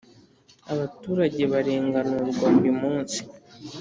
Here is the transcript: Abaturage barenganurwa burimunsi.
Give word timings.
Abaturage 0.71 1.41
barenganurwa 1.51 2.45
burimunsi. 2.55 3.19